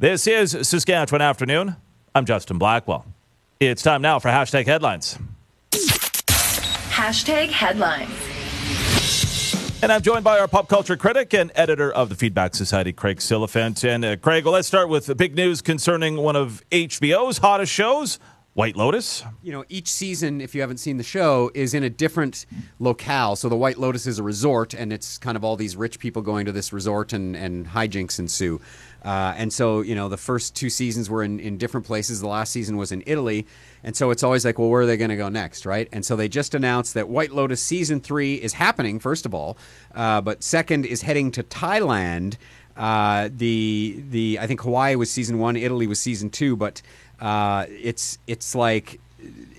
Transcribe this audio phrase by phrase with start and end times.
[0.00, 1.74] This is Saskatchewan Afternoon.
[2.14, 3.04] I'm Justin Blackwell.
[3.58, 5.18] It's time now for hashtag headlines.
[5.72, 8.12] Hashtag headlines.
[9.82, 13.16] And I'm joined by our pop culture critic and editor of the Feedback Society, Craig
[13.18, 13.82] Silliphant.
[13.82, 17.72] And uh, Craig, well, let's start with the big news concerning one of HBO's hottest
[17.72, 18.20] shows,
[18.58, 19.22] White Lotus.
[19.40, 22.44] You know, each season, if you haven't seen the show, is in a different
[22.80, 23.36] locale.
[23.36, 26.22] So the White Lotus is a resort, and it's kind of all these rich people
[26.22, 28.60] going to this resort, and, and hijinks ensue.
[29.04, 32.20] Uh, and so, you know, the first two seasons were in, in different places.
[32.20, 33.46] The last season was in Italy.
[33.84, 35.88] And so it's always like, well, where are they going to go next, right?
[35.92, 39.56] And so they just announced that White Lotus season three is happening, first of all,
[39.94, 42.38] uh, but second is heading to Thailand.
[42.76, 46.80] Uh, the the I think Hawaii was season one, Italy was season two, but
[47.20, 49.00] uh, it's it's like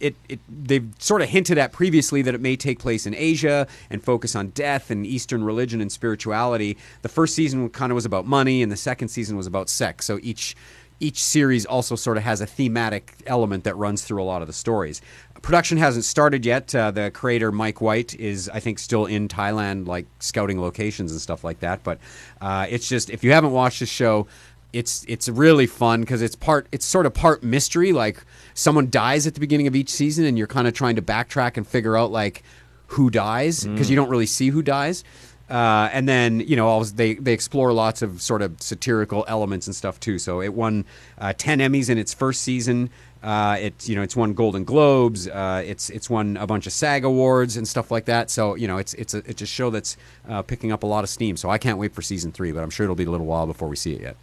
[0.00, 3.66] it, it they've sort of hinted at previously that it may take place in Asia
[3.90, 6.76] and focus on death and Eastern religion and spirituality.
[7.02, 10.04] The first season kind of was about money, and the second season was about sex.
[10.06, 10.56] So each
[11.00, 14.48] each series also sort of has a thematic element that runs through a lot of
[14.48, 15.00] the stories.
[15.42, 16.74] Production hasn't started yet.
[16.74, 21.20] Uh, the creator Mike White is, I think, still in Thailand, like scouting locations and
[21.20, 21.84] stuff like that.
[21.84, 21.98] But
[22.40, 24.26] uh, it's just if you haven't watched the show,
[24.72, 27.92] it's it's really fun because it's part it's sort of part mystery.
[27.92, 28.22] Like
[28.54, 31.56] someone dies at the beginning of each season, and you're kind of trying to backtrack
[31.56, 32.42] and figure out like
[32.88, 35.04] who dies because you don't really see who dies.
[35.48, 39.74] Uh, and then you know they they explore lots of sort of satirical elements and
[39.74, 40.18] stuff too.
[40.18, 40.84] So it won
[41.16, 42.90] uh, ten Emmys in its first season.
[43.22, 45.26] Uh, it's you know it's won Golden Globes.
[45.26, 48.28] Uh, it's it's won a bunch of SAG awards and stuff like that.
[48.28, 49.96] So you know it's it's a it's a show that's
[50.28, 51.38] uh, picking up a lot of steam.
[51.38, 53.46] So I can't wait for season three, but I'm sure it'll be a little while
[53.46, 54.16] before we see it yet.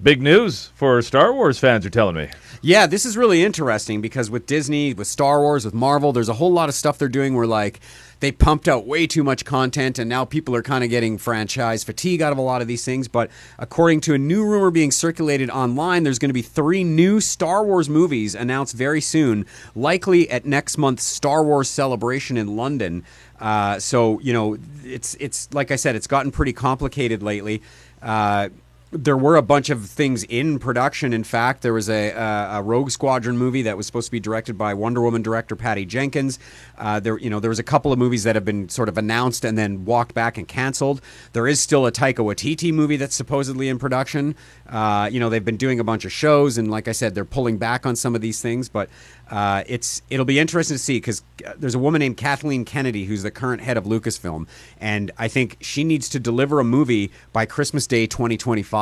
[0.00, 2.28] Big news for Star Wars fans are telling me.
[2.62, 6.34] Yeah, this is really interesting because with Disney, with Star Wars, with Marvel, there's a
[6.34, 7.80] whole lot of stuff they're doing where like
[8.20, 11.82] they pumped out way too much content and now people are kind of getting franchise
[11.82, 13.08] fatigue out of a lot of these things.
[13.08, 17.20] But according to a new rumor being circulated online, there's going to be three new
[17.20, 23.04] Star Wars movies announced very soon, likely at next month's Star Wars celebration in London.
[23.40, 27.62] Uh, so you know, it's it's like I said, it's gotten pretty complicated lately.
[28.00, 28.48] Uh,
[28.90, 31.12] there were a bunch of things in production.
[31.12, 34.20] In fact, there was a, a, a, Rogue Squadron movie that was supposed to be
[34.20, 36.38] directed by Wonder Woman director Patty Jenkins.
[36.78, 38.96] Uh, there, you know, there was a couple of movies that have been sort of
[38.96, 41.02] announced and then walked back and canceled.
[41.34, 44.34] There is still a Taika Waititi movie that's supposedly in production.
[44.66, 47.26] Uh, you know, they've been doing a bunch of shows, and like I said, they're
[47.26, 48.70] pulling back on some of these things.
[48.70, 48.88] But
[49.30, 53.04] uh, it's it'll be interesting to see because uh, there's a woman named Kathleen Kennedy
[53.04, 54.46] who's the current head of Lucasfilm,
[54.80, 58.77] and I think she needs to deliver a movie by Christmas Day 2025,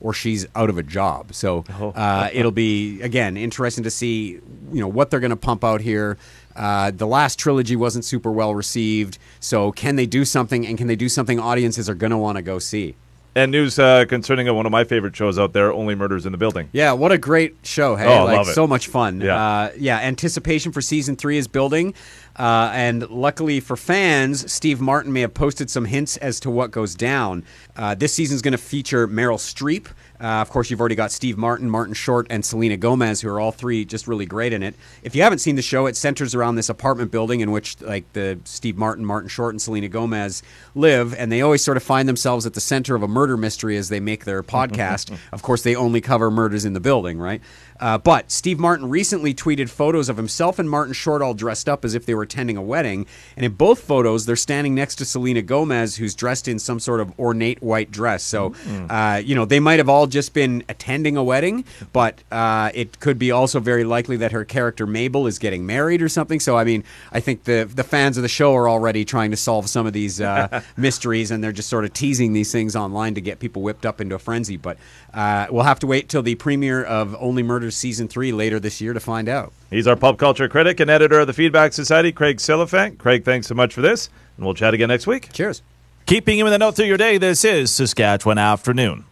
[0.00, 1.34] or she's out of a job.
[1.34, 1.90] So Oh.
[1.90, 4.40] uh, it'll be again interesting to see
[4.72, 6.16] you know what they're going to pump out here.
[6.54, 10.66] Uh, the last trilogy wasn't super well received, so can they do something?
[10.66, 12.94] And can they do something audiences are going to want to go see?
[13.34, 16.38] And news uh, concerning one of my favorite shows out there, Only Murders in the
[16.38, 16.70] Building.
[16.72, 17.94] Yeah, what a great show!
[17.94, 18.54] Hey, Oh, like love it.
[18.54, 19.20] so much fun.
[19.20, 19.36] Yeah.
[19.36, 19.98] uh, yeah.
[19.98, 21.92] Anticipation for season three is building,
[22.36, 26.70] uh, and luckily for fans, Steve Martin may have posted some hints as to what
[26.70, 27.44] goes down.
[27.74, 29.88] Uh, this season's going to feature Meryl Streep.
[30.20, 33.38] Uh, of course, you've already got Steve Martin, Martin Short, and Selena Gomez, who are
[33.40, 34.74] all three just really great in it.
[35.02, 38.10] If you haven't seen the show, it centers around this apartment building in which like
[38.12, 40.42] the Steve Martin, Martin Short, and Selena Gomez
[40.74, 43.76] live, and they always sort of find themselves at the center of a murder mystery
[43.76, 45.16] as they make their podcast.
[45.32, 47.42] of course, they only cover murders in the building, right?
[47.78, 51.84] Uh, but Steve Martin recently tweeted photos of himself and Martin Short all dressed up
[51.84, 53.06] as if they were attending a wedding.
[53.36, 57.00] And in both photos, they're standing next to Selena Gomez, who's dressed in some sort
[57.00, 58.22] of ornate white dress.
[58.22, 58.54] So,
[58.90, 63.00] uh, you know, they might have all just been attending a wedding, but uh, it
[63.00, 66.40] could be also very likely that her character Mabel is getting married or something.
[66.40, 69.36] So, I mean, I think the the fans of the show are already trying to
[69.36, 73.14] solve some of these uh, mysteries, and they're just sort of teasing these things online
[73.14, 74.56] to get people whipped up into a frenzy.
[74.56, 74.78] But
[75.14, 78.80] uh, we'll have to wait till the premiere of Only Murders season three later this
[78.80, 79.52] year to find out.
[79.76, 82.96] He's our pop culture critic and editor of the Feedback Society, Craig Silliphant.
[82.96, 85.30] Craig, thanks so much for this, and we'll chat again next week.
[85.34, 85.60] Cheers.
[86.06, 89.04] Keeping you in the know through your day, this is Saskatchewan Afternoon.